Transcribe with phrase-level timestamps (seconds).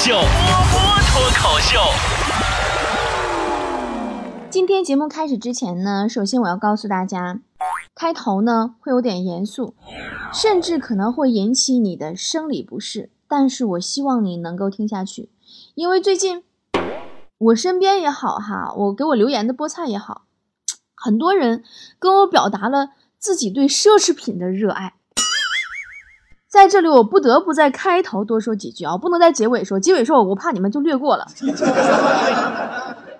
[0.00, 1.76] 秀，波波脱口秀。
[4.48, 7.40] 今天节目开始之前呢，首先我要告诉大家，
[7.96, 9.74] 开头呢会有点严肃，
[10.32, 15.30] 甚至可能会引起你的生理不适，但是我希望你能够听下去，
[15.74, 16.44] 因为最近
[17.38, 20.22] 我身边也好哈，我给我留言的菠菜也好，
[20.94, 21.64] 很多人
[21.98, 24.94] 跟我表达了自己对奢侈品的热爱。
[26.48, 29.78] 在这里，我不得不在开头多说几句啊，不能在结尾说。
[29.78, 31.26] 结尾说，我怕你们就略过了。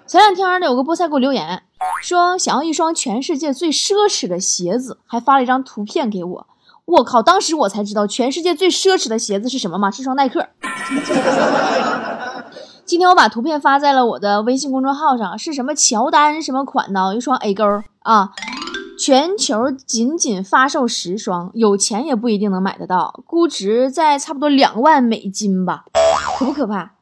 [0.06, 1.62] 前两天呢，有个菠菜给我留言，
[2.02, 6.46] 说想要一双全世界最奢侈的鞋子，还发了一张图片给我。
[6.86, 7.22] 我靠！
[7.22, 9.90] 当时我才知道全世界最奢侈的鞋子是什么吗？
[9.90, 10.46] 是双耐克。
[12.86, 17.62] 今天我把图片发在了我的微信公众号上，是什么乔丹什么款的一双 A 勾
[17.98, 18.30] 啊。
[18.98, 25.84] 全球仅仅发售十双，有钱也不一定能买得到，估值在差不多两万美金吧，
[26.36, 26.96] 可不可怕？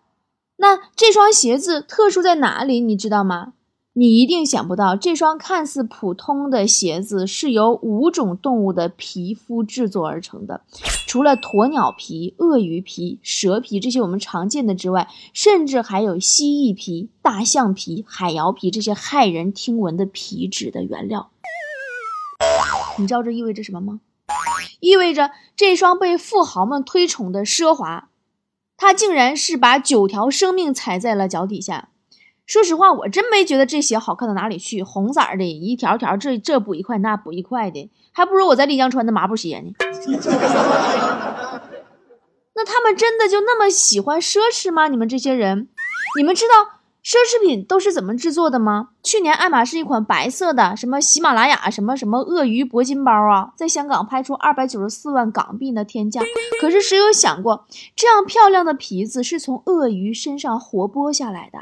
[0.58, 2.80] 那这双鞋子特殊在哪里？
[2.80, 3.54] 你知道吗？
[3.94, 10.60] 你一定想不到，这双看似普通的鞋子是由五种动物的皮肤制作而成的，
[11.06, 21.30] 除了鸵鸟皮、鳄鱼皮、蛇皮这些我们常见的之外，甚至还有蜥蜴皮、大象皮、海摇皮这些骇人听闻的皮质的原料。
[22.98, 24.00] 你知道这意味着什么吗？
[24.80, 28.08] 意味着这双被富豪们推崇的奢华，
[28.76, 31.88] 它竟然是把九条生命踩在了脚底下。
[32.44, 39.72] 说实话，我真没觉得这鞋好看到哪里去，红色的，一条条，这这补一块，那补一块的，还不如我在丽江穿的麻布鞋呢。
[42.54, 44.88] 那他们真的就那么喜欢奢侈吗？
[44.88, 45.68] 你们这些人，
[46.16, 46.75] 你们知道？
[47.06, 48.88] 奢侈品都是怎么制作的吗？
[49.00, 56.20] 去年爱马仕一款白色的什么喜马拉雅什么什么鳄鱼铂金包啊，在香港拍出二百九十四万港币的天价。
[56.60, 61.60] 可是谁有想过，这样漂亮的皮子是从鳄鱼身上活剥下来的？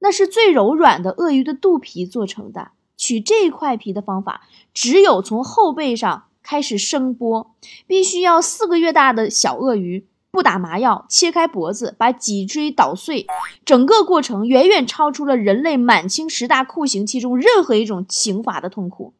[0.00, 2.72] 那是最柔软的鳄鱼的肚皮做成的。
[2.96, 4.40] 取这块皮的方法，
[4.74, 7.46] 只有从后背上开始生剥，
[7.86, 10.04] 必须要四个月大的小鳄鱼。
[10.32, 13.26] 不打麻药，切开脖子，把脊椎捣碎，
[13.66, 19.12] 整个过程远远超出了人类满清十大酷刑其中任何一种刑罚的痛苦。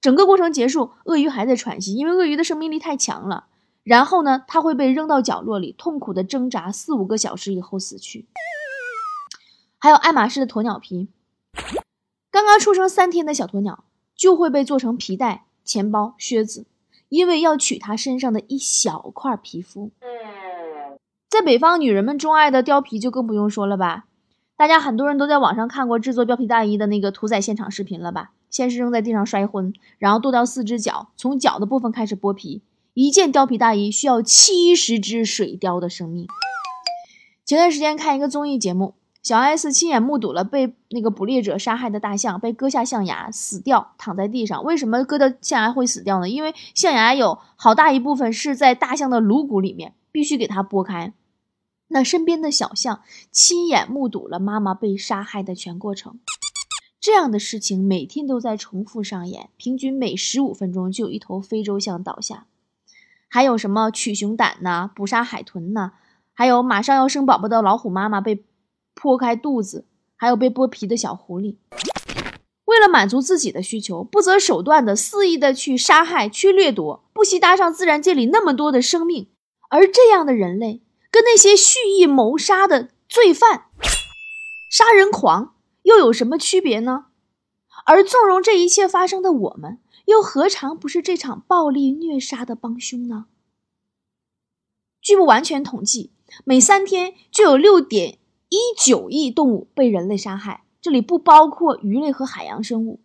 [0.00, 3.46] 整个过程结束，鳄鱼还在喘息，因为鳄鱼的生命力太强了。
[3.84, 8.26] 然后呢，它会被扔到角落里，痛苦的挣扎四五个小时以后死去。
[9.78, 11.06] 还有爱马仕的鸵鸟皮，
[12.32, 13.84] 刚刚出生三天的小鸵鸟
[14.16, 16.66] 就会被做成皮带、钱包、靴子，
[17.08, 19.92] 因为要取它身上的一小块皮肤。
[21.32, 24.04] 在北方，女人们钟爱的貂皮就更不用说了吧。
[24.54, 28.32] 大家很多人都在网上看过制作貂皮大衣的那个屠宰现场视频了吧？
[28.50, 32.60] 先是扔在地上摔昏，然后剁掉四只脚，从脚的部分开始剥皮。
[32.92, 36.26] 一件貂皮大衣需要七十只水貂的生命。
[37.46, 44.62] 前段时间看一个综艺节目，小 S 亲眼目睹了被那个捕猎者杀害的大象被割下象牙死掉，躺在地上。
[44.64, 46.28] 为什么割掉象牙会死掉呢？
[46.28, 51.14] 因为象牙有好大一部分是在大象的颅骨里面，必须给它剥开。
[51.92, 56.18] 那身边的小象亲眼目睹了妈妈被杀害的全过程，
[57.00, 62.46] 这样的事情每天都在重复上演，平均每十五分钟就有一头非洲象倒下。
[63.28, 65.92] 还有什么取熊胆呐，捕杀海豚呐，
[66.32, 68.44] 还有马上要生宝宝的老虎妈妈被
[68.94, 69.86] 剖开肚子，
[70.16, 71.56] 还有被剥皮的小狐狸。
[72.64, 79.28] 为了满足自己的需求，不择手段的肆意的去杀害、去掠夺，不惜搭上自然界里那么多的生命，
[79.68, 80.80] 而这样的人类。
[81.12, 83.66] 跟那些蓄意谋杀的罪犯、
[84.70, 87.08] 杀人狂又有什么区别呢？
[87.84, 93.26] 而纵容这一切发生的我们，又何尝不是这场暴力虐杀的帮凶呢？
[95.02, 96.12] 据不完全统计，
[96.44, 98.18] 每三天就有六点
[98.48, 103.00] 一九亿动物被人类杀害，这里不包括鱼类和海洋生物，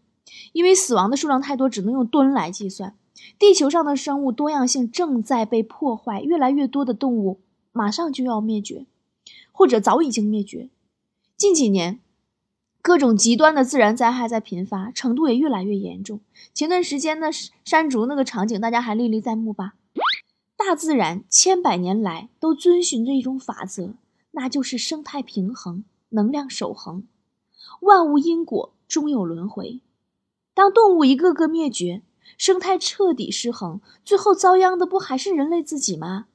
[0.54, 2.96] 因为死亡的数量太多，只能用吨来计算。
[3.38, 7.42] 地球上的生物多样性正在被破坏，越来越多的动物。
[7.78, 8.88] 马上就要灭绝，
[9.52, 10.70] 或者早已经灭绝。
[11.38, 12.00] 近几年，
[12.82, 16.20] 各种极端的自然灾害在频发，程度也越来越严重。
[16.56, 17.30] 前段时间的
[17.64, 19.76] 山竹那个场景，大家还历历在目吧？
[20.56, 23.94] 大自然千百年来都遵循着一种法则，
[24.32, 27.04] 那就是生态平衡、能量守恒。
[27.82, 29.82] 万物因果终有轮回。
[30.56, 32.02] 当动物一个个灭绝，
[32.40, 36.26] 生态彻底失衡，最后遭殃的不还是人类自己吗？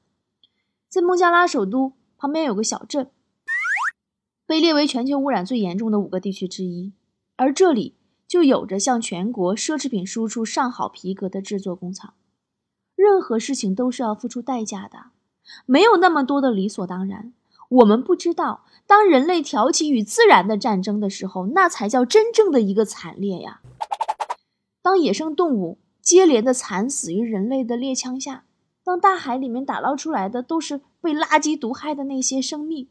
[0.93, 3.11] 在孟加拉首都旁边有个小镇，
[4.47, 6.93] 被列为全球污染最严重的五个地区之一，
[7.37, 7.97] 而这里
[8.29, 12.12] 就有着向全国奢侈品输出上好皮革的制作工厂。
[12.94, 15.06] 任何事情都是要付出代价的，
[15.65, 17.33] 没有那么多的理所当然。
[17.71, 23.62] 我们不知道，当人类挑起与自然的战争的时候，那才叫真正的一个惨烈呀。
[24.83, 28.44] 当野生动物接连的惨死于人类的猎枪下，
[28.84, 32.88] 当大海里面打捞出来的都是被垃圾毒害的那些生命，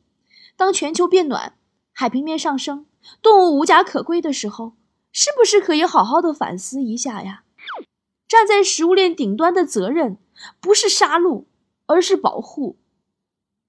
[0.56, 1.58] 当全球变暖，
[1.92, 2.86] 海平面上升，
[3.22, 4.74] 动物无家可归的时候，
[5.12, 7.44] 是不是可以好好的反思一下呀？
[8.28, 10.18] 站在食物链顶端的责任，
[10.62, 11.46] 不是杀戮，
[11.86, 12.78] 而是保护。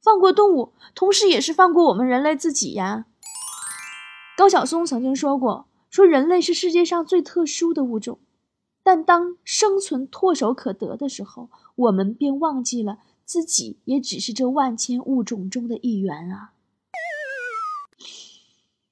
[0.00, 3.06] 放过动物，同时也是放过我们人类自己呀。
[4.36, 8.20] 高晓松曾经说过：“说人类是世界上最特殊的物种，
[8.82, 16.52] 但当生存唾手可得的时候，我们便忘记了自己也只是这万千物种中的一员啊。”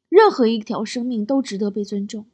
[0.09, 2.27] 任何一条生命都值得被尊重。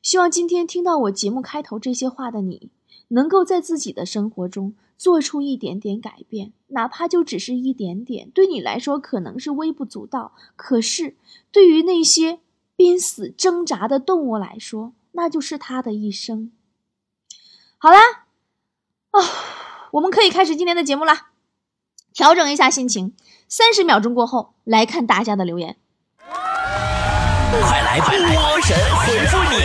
[0.00, 2.70] 希望今天听到我节目开头这些话的你，
[3.08, 8.30] 能够在自己的生活中做出一点点改变，哪怕就只是一点点。
[8.30, 11.16] 对你来说可能是微不足道，可是
[11.52, 12.40] 对于那些
[12.74, 16.50] 濒死挣扎的动物来说，那就是他的一生。
[17.78, 17.98] 好啦，
[19.10, 19.20] 啊，
[19.92, 21.26] 我们可以开始今天的节目啦。
[22.14, 23.14] 调整一下心情，
[23.46, 25.76] 三十秒钟过后来看大家的留言。
[27.50, 29.58] 快来，快来，波神回复你。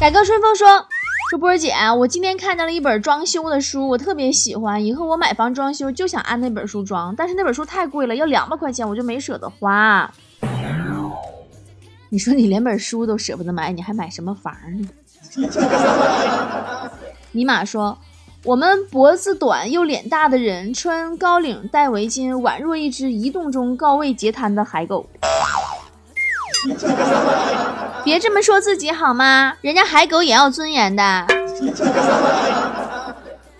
[0.00, 0.88] 改革春风说
[1.30, 4.84] ：“说波儿姐，我今天看到了一本装修的书，我特别喜欢。
[4.84, 10.12] 以后我买房装修就想按那本书装，但是那本书太贵了，要两百块钱，我就没舍得花。
[12.08, 14.52] 你说你连本书都舍不得买，你还买什么房
[14.82, 14.88] 呢？”
[17.32, 17.98] 尼玛说。
[18.44, 25.06] 我们脖子短又脸大的人穿高领戴围巾，宛若一只移动中高位截瘫的海狗。
[28.02, 29.54] 别这么说自己好吗？
[29.60, 31.24] 人家海狗也要尊严的。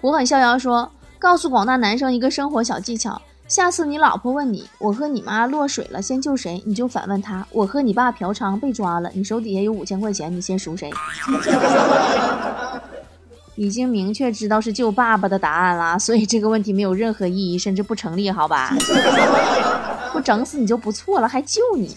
[0.01, 0.91] 我很逍遥说，
[1.21, 3.23] 告诉广大男生一个生活小技巧：
[3.53, 6.63] 下次你老婆问你我和你妈落水了，先救谁？
[6.65, 10.91] 你就反问他：我和你爸嫖娼被抓了，你手底下有五千块钱，你先赎谁？
[13.57, 18.75] 已经明确知道是救爸爸的答案了，所以这个问题没有任何意义，甚至不成立，好吧？
[20.15, 21.95] 不整死你就不错了，还救你？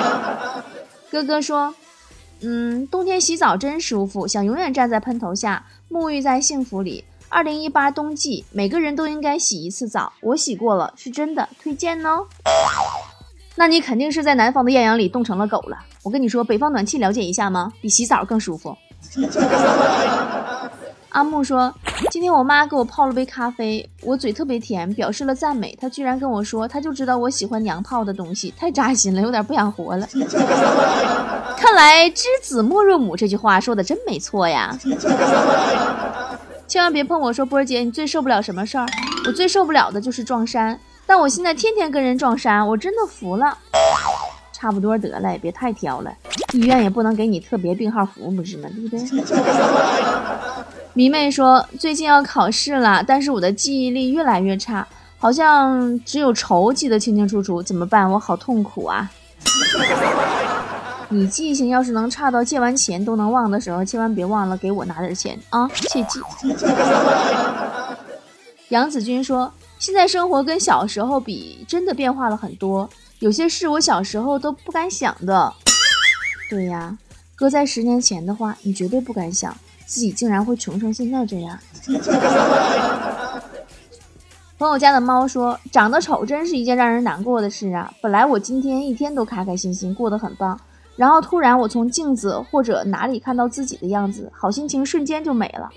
[1.10, 1.74] 哥哥说，
[2.42, 7.02] 嗯，冬天洗澡真舒服，想永远站在喷头下，沐浴在幸福里。
[7.32, 12.26] 二零一八冬季，每个人都应该洗一次澡，我洗过了，是真的，推荐哦。
[13.54, 15.76] 那你肯定是在南方的艳阳里冻成了狗了。
[16.02, 17.72] 我跟你说，北方暖气了解一下吗？
[17.80, 18.76] 比洗澡更舒服。
[21.10, 21.72] 阿木说
[22.10, 25.76] ：“今天我妈给我泡了杯咖啡，我嘴特别甜，表示了赞美。
[25.80, 30.04] 她居然跟我说，她就知道我喜欢娘泡的东西，太扎心了，有点不想活了。
[31.56, 34.76] 看来‘知子莫若母’这句话说的真没错呀！
[36.70, 37.32] 千万别碰我！
[37.32, 38.86] 说波儿姐，你最受不了什么事儿？
[39.26, 43.58] 我最受不了的就是撞衫，但我现在天天跟人撞衫，我真的服了。
[44.52, 46.12] 差不多得了，也别太挑了，
[46.52, 48.68] 医院也不能给你特别病号服，不是吗？
[48.72, 49.00] 对不对？”
[50.94, 54.86] 迷妹说：“最近要考试了，但是我的记忆力越来越差，
[55.18, 58.08] 好像只有仇记得清清楚楚，怎么办？
[58.08, 59.10] 我好痛苦啊！
[61.12, 66.20] 你记性要是能差到借完钱都能忘的时候，千万别忘了给我拿点钱啊，切记。
[68.70, 75.52] ”杨子君说：“现在生活跟小时候比，真的变化了很多，有些事我小时候都不敢想的。
[76.48, 76.96] 对呀，
[77.34, 79.54] 搁在十年前的话，你绝对不敢想。”
[79.90, 81.58] 自己竟然会穷成现在这样。
[84.56, 87.92] 朋友家的猫说：“长得丑真是一件让人难过的事啊！
[88.00, 90.60] 本来我今天一天都开开心心，过得很棒，
[91.00, 95.70] 然后突然我从镜子或者哪里看到自己的样子，好心情瞬间就没了。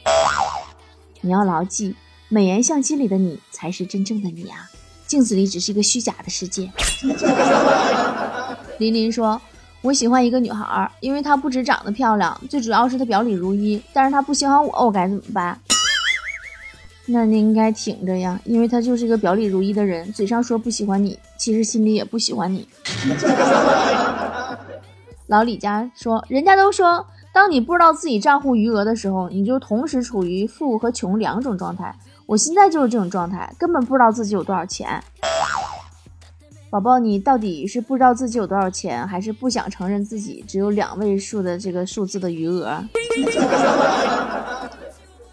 [1.22, 1.96] 你要牢记，
[2.28, 4.70] 美颜相机里的你才是真正的你啊，
[5.08, 6.70] 镜子里只是一个虚假的世界。
[8.78, 9.40] ”林林说。
[9.82, 13.82] 我喜欢一个女孩，因为她不止长得漂亮，最主要是她表里如一。
[13.92, 15.60] 但是她不喜欢我，我该怎么办？
[17.06, 22.66] 那你应该挺着呀，因为她就是一个表里如一的人，嘴上说不喜欢你，其实心里也不喜欢你。
[25.28, 31.96] 老李家说，人家都说，当你不知道自己账户余额的时候，你就同时处于富和穷两种状态。
[32.26, 35.02] 我现在就是这种状态，根本不知道自己有多少钱。
[36.70, 42.84] 宝宝，你到底是不知道自己有多少钱，还是不想承认自己只有两位数的这个数字的余额？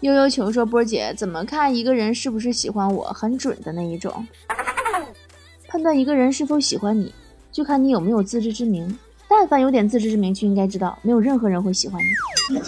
[0.01, 4.25] 悠悠球说：“波姐，怎么看一个人是不是喜欢我，很准的那一种。
[5.67, 7.13] 判断一个人是否喜欢你，
[7.51, 8.97] 就看你有没有自知之明。
[9.33, 11.97] 但凡有点自知之明，就应该知道，没有任何人会喜欢
[12.49, 12.59] 你。”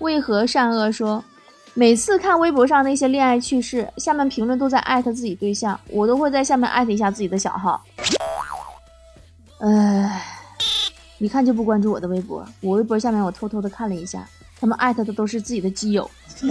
[0.00, 1.22] 为何善恶说？
[1.74, 7.80] 每次看微博上那些恋爱趣事，下面评论都在艾特自己对象，我都会在下面艾特一下自己的小号。
[9.60, 10.24] 唉，
[11.18, 14.28] 一看就不关注我的微博，我微博下面我偷偷的看了一下，
[14.60, 16.10] 他们艾特的都是自己的基友。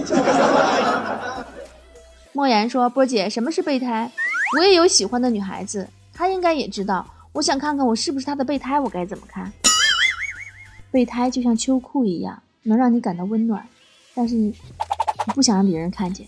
[2.31, 4.09] 莫言说：“波姐，什么是备胎？
[4.55, 7.05] 我也有喜欢的女孩子，她应该也知道。
[7.37, 9.53] 我想看看我是不是他的备胎，我该怎么看？
[10.89, 13.63] 备胎就像秋裤一样，能让你感到温暖，
[14.15, 14.55] 但是你。”
[15.35, 16.25] 不想让别人看见。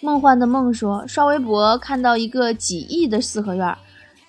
[0.00, 3.74] 梦幻的梦说：“刷微博看到一个几亿的四合院，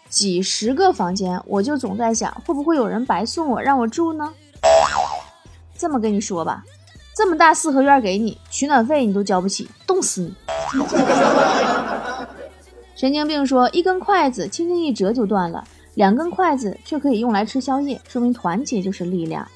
[0.08, 4.34] 几十个房间，我就总在想，会不会有人白送我让我住呢？
[5.78, 6.64] 这么跟你说吧，
[7.14, 10.34] 这么大四合院给你，取暖费你都交不起，冻死你！”
[12.98, 15.64] 神经病说：“一根筷子轻轻一折就断了，
[15.94, 19.48] 两根筷子却可以用来吃宵夜，说明团结就是力量。”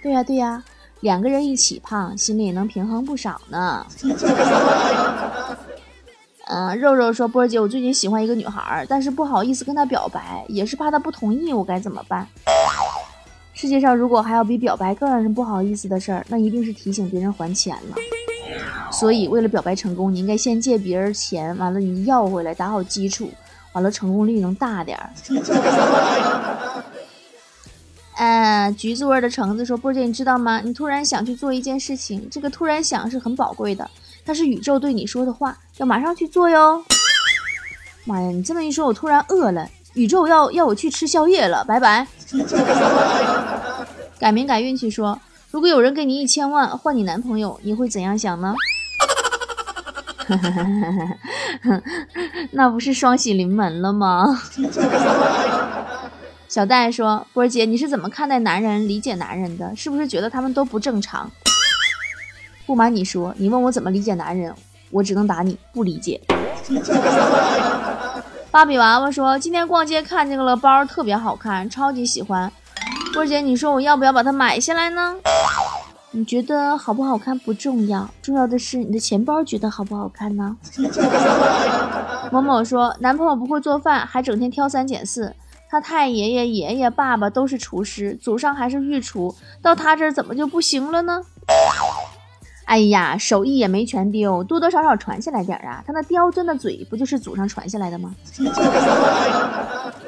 [0.00, 0.62] 对呀，对呀。
[1.00, 3.84] 两个人一起胖，心里也能平衡不少呢。
[6.46, 12.24] 嗯，肉肉说：“波儿姐，我最近喜欢一个女孩，但是不好意思跟她表白，也是怕她不同意，我该怎么办？”
[13.54, 17.96] 世界上如果还有比表白更让人不好意思的事儿，那一定是提醒别人还钱了。
[18.90, 23.30] 所以，为了表白成功，你应该先借别人钱，完了你要回来，打好基础，
[23.72, 25.10] 完了成功率能大点儿。
[28.16, 30.60] 呃，橘子味的橙子说：“波姐，你知道吗？
[30.64, 33.88] 你突然想去做一件事情，这个突然想是很宝贵的，
[34.24, 36.82] 它是宇宙对你说的话，要马上去做哟。”
[38.04, 42.04] 妈呀，你这么一说，我突然饿了，宇宙要要我去吃宵夜了，拜拜。
[44.18, 45.20] 改名改运气说
[45.52, 48.52] ：“如果有人给你一千万换你男朋友，你会怎样想呢？”
[52.52, 54.38] 那不是双喜临门了吗？
[56.48, 59.74] 小戴说：“波儿姐，你是怎么看待男人、理解男人的？
[59.76, 61.30] 是不是觉得他们都不正常？”
[62.64, 64.52] 不瞒你说，你问我怎么理解男人，
[64.90, 66.20] 我只能答你不理解。
[68.50, 72.50] 芭比娃娃说：“今天逛街看见了包，特别好看，超级喜欢。
[73.12, 75.14] 波儿姐，你说我要不要把它买下来呢？
[76.10, 80.56] 你觉得好不好看不重要，重要的是你的钱包觉得好不好看呢？”
[82.32, 85.34] 某某说：“男朋友不会做饭，还整天挑三拣四。”
[85.70, 91.22] 他太爷爷、爷爷、爸爸都是厨师，祖上还是御厨，到他这儿怎么就不行了呢？
[92.64, 95.84] 哎呀，手艺也没全丢，多多少少传下来点儿啊。
[95.86, 98.14] 他那刁钻的嘴，不就是祖上传下来的吗？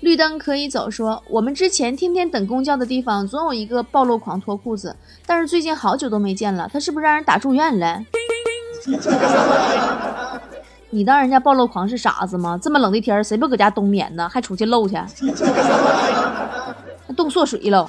[0.00, 8.02] 绿灯可以走，说我们之前天天等公交的地方，总有一个暴露狂脱裤子，但是最近好久都没见了，他是不是让人打住院了？
[10.88, 12.58] 你当人家暴露狂是傻子吗？
[12.60, 14.28] 这么冷的天儿，谁不搁家冬眠呢？
[14.28, 14.96] 还出去露去？
[17.14, 17.86] 冻缩水了。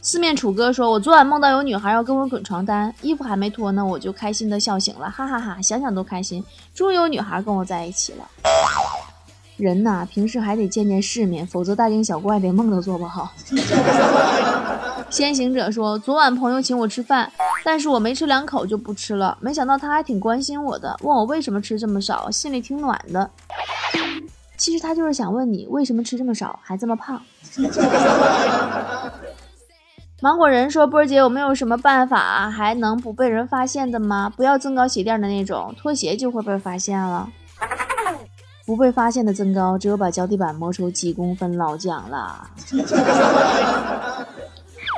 [0.00, 5.60] 四面楚歌说：“我昨晚梦到有女孩要跟我滚床单，衣服还没脱呢，我就开心的笑醒了，哈哈哈！
[5.62, 8.18] 想想都开心，终于有女孩跟我在一起了。
[9.56, 13.32] 人呐，平时还得见见世面，否则大惊小怪的梦都做不好。
[15.10, 17.30] ”先行者说：“昨晚朋友请我吃饭。”
[17.64, 23.30] 但是我没吃两口就不吃了，没想到他还挺关心我的，问我为什么吃这么少，心里挺暖的。
[24.56, 27.20] 其实他就是想问你为什么吃这么少，还这么胖。
[30.20, 34.30] 芒果人说：“波儿姐有没有什么办法还能不被人发现的吗？
[34.34, 37.30] 不要增高鞋垫的那种，拖鞋就会被发现了。
[38.66, 42.48] 不被发现的增高，只有把脚底板磨出几公分老蒋了。”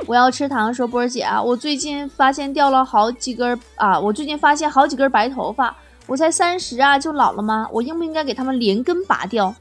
[0.05, 7.67] 我要吃糖，说波儿姐啊，我最近发现掉了好几根啊，我最近发现好几根白头发，我才三十啊，就老了吗？
[7.73, 9.53] 我应不应该给他们连根拔掉？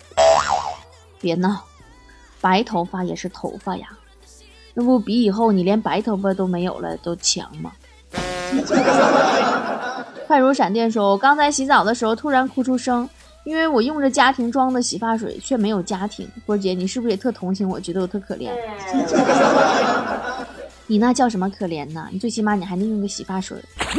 [1.18, 1.64] 别闹，
[2.40, 3.88] 白头发也是头发呀，
[4.74, 7.72] 那不比以后你连白头发都没有了都强吗？
[10.28, 13.08] 快如闪电说，我刚才洗澡的时候突然哭出声，
[13.46, 16.28] 因为我用着家庭装的洗发水却没有家庭。
[16.44, 18.50] 波儿姐，你是不是也特同情我，觉得我特可怜？
[20.88, 22.08] 你那叫什么可怜呢？
[22.10, 23.56] 你最起码你还能用个洗发水。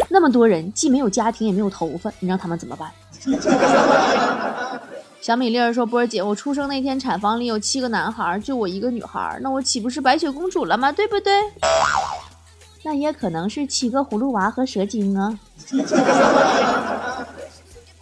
[0.10, 2.92] 那么多人既没有家庭也没有头发，你让他们怎么办？
[5.22, 10.92] 小米粒儿说：“波儿姐，我出生那天产房里有七个男孩，就我一个女孩，那我岂不是白雪公主了吗？
[10.92, 11.34] 对不对？
[12.84, 15.40] 那也可能是七个葫芦娃和蛇精啊。”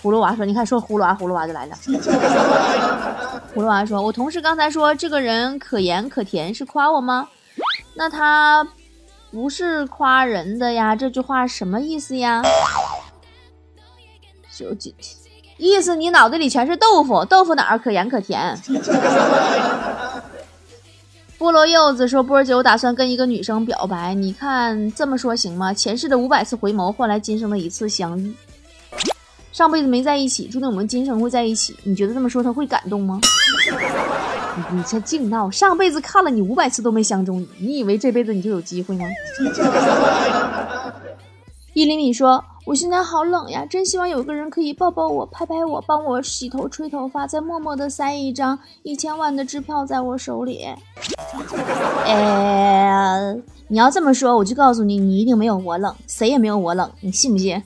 [0.06, 1.76] 葫芦娃说：“你看，说葫芦娃，葫芦娃就来了。”
[3.56, 7.28] 葫芦娃说：“我同事刚才说这个人可盐可甜，是夸我吗？”
[7.98, 8.68] 那他
[9.32, 10.96] 不是夸人的呀？
[10.96, 12.44] 这句话什么意思呀？
[15.58, 18.56] 意思，你脑子里全是豆腐，豆腐哪儿可盐可甜？
[21.40, 25.74] 菠萝柚子说：“波儿姐，我打算跟一个女生表白，你看这么说行吗？
[25.74, 28.36] 前世的五百次回眸换来今生的一次相遇，
[29.56, 31.74] 上辈子没在一起，注定我们今生会在一起。
[31.84, 33.22] 你觉得这么说他会感动吗？
[34.70, 35.50] 你这净闹！
[35.50, 39.06] 上辈子看了你五百次都没相中你，你以为这辈子你就有机会吗？”
[41.74, 42.44] 一厘米说。
[42.66, 50.68] 我现在好冷呀，真希望有个人可以抱抱我、拍拍我、帮我洗头、吹头发，再默默的塞一张一千万的支票在我手里。
[52.06, 53.36] 哎，
[53.70, 57.64] 你要这么说，我就告诉你，你一定没有我冷，谁也没有我冷，你信不信？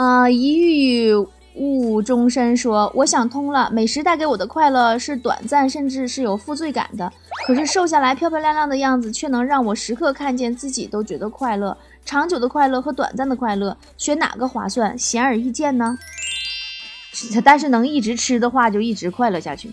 [0.00, 1.14] 啊，一遇
[1.56, 7.12] 误终身说，我想通了，美食带给我的快乐是短暂，甚至是有负罪感的。
[7.46, 11.76] 可是瘦下来漂漂亮亮的样子，却能让我时刻看见自己都觉得快乐。
[12.02, 14.98] 长久的快乐和短暂的快乐，选哪个划算？
[14.98, 15.98] 显而易见呢。
[17.44, 19.70] 但是能一直吃的话，就一直快乐下去。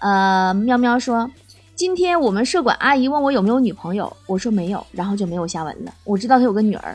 [0.00, 1.30] 呃，喵喵说，
[1.74, 5.94] 今天我们社管阿姨问我有没有女朋友，我说没有，然后就没有下文了。
[6.04, 6.94] 我知道她有个女儿，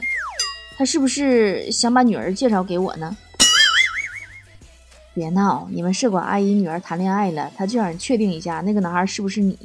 [0.80, 3.18] 他是不是想把女儿介绍给我呢？
[5.14, 9.60] 别闹，你们社管阿姨女儿谈恋爱了，她就想确定一下那个男孩是不是你。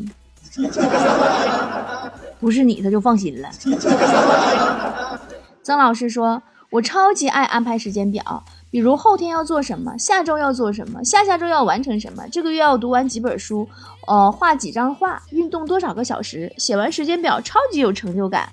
[2.40, 3.48] 不是你，他就放心了。
[5.62, 13.68] 曾老师说：“我超级爱安排时间表，比如后天要做什么，下周要做什么，下下周要完成什么，这个月要读完几本书，
[14.08, 16.52] 呃，画几张画，运动多少个小时。
[16.58, 18.48] 写完时间表，超级有成就感。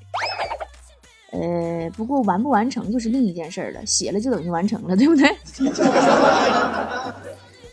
[1.32, 5.36] 呃，不过完不完成就是另一件事了，写了就等于完成了，对不对？”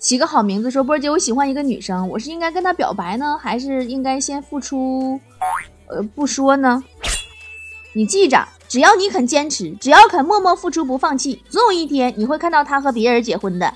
[0.01, 5.19] 起个好名字，说波姐，我喜欢一个女生，我是应该跟她表白呢，还是应该先付出？
[5.89, 6.85] 呃，不说呢。
[7.95, 13.75] 你记着，只要你肯坚持，只要肯默默付出不放弃，总有一天你会看到他和别人结婚的。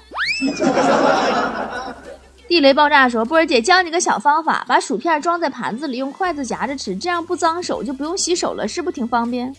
[2.53, 9.51] 地雷爆炸说：“波儿姐教你个小方法，把薯片装在盘子里，用筷子夹着吃，这样不脏手，就不用洗手了，是不是挺方便？”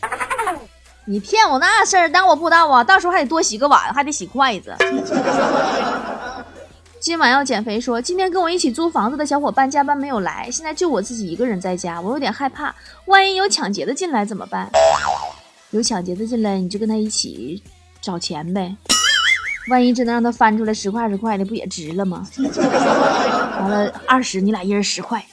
[1.06, 2.84] 你骗我那事儿，当我不知道啊？
[2.84, 4.76] 到时候还得多洗个碗，还得洗筷子。
[7.02, 12.76] 今晚要减肥，说今天跟我一起租房子的小伙伴加班没有来，现在就我自己一个人在家，我有点害怕，
[13.08, 14.70] 万一有抢劫的进来怎么办？
[15.72, 17.60] 有抢劫的进来，你就跟他一起
[18.00, 18.76] 找钱呗，
[19.70, 22.28] 万一真的让他翻出来十块二十块的，不也值了吗？
[23.60, 25.24] 完了二十，你俩一人十块。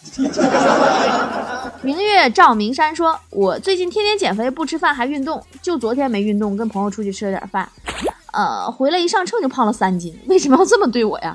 [1.83, 7.69] 明月照明山说，我最近天天减肥，不吃饭还运动，就昨天没运动，跟朋友出去吃了点饭。
[8.33, 11.35] 呃，回来一上秤就胖了三斤，为什么要这么对我呀？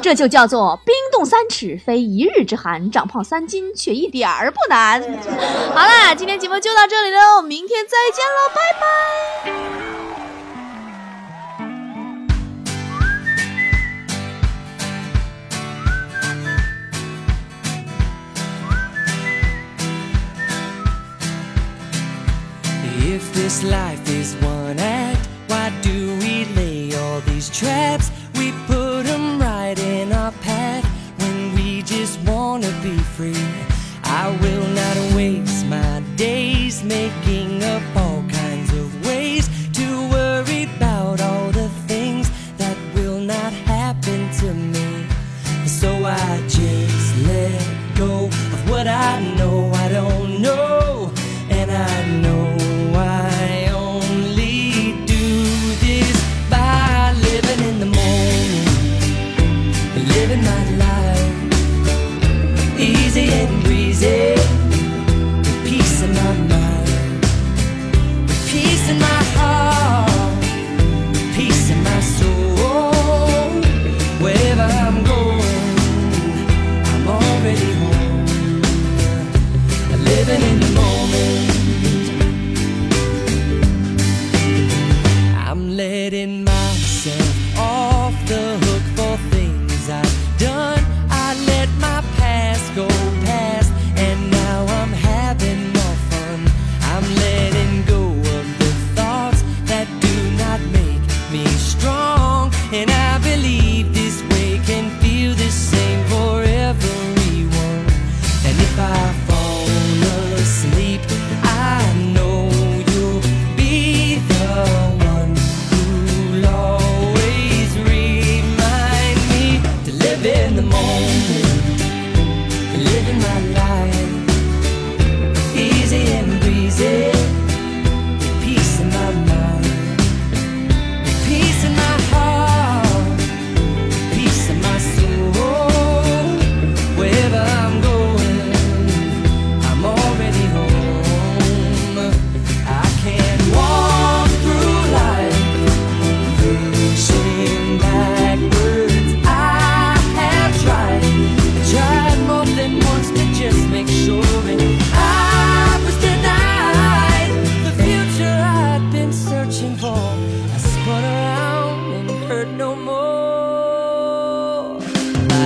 [0.00, 5.02] 这就叫做冰冻三尺非一日之寒，长胖三斤却一点儿不难。
[5.74, 8.60] 好啦，今天节目就到这里喽，明天再见喽，拜
[9.88, 9.93] 拜。
[23.64, 28.10] Life is one act, why do we lay all these traps?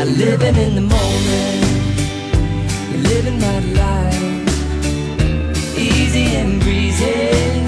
[0.06, 1.64] Living in the moment.
[3.08, 4.22] Living that life,
[5.76, 7.67] easy and breezy.